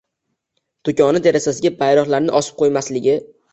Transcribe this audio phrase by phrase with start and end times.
[0.89, 3.19] do‘koni derazasiga bayroqlarni osib qo‘ymasligi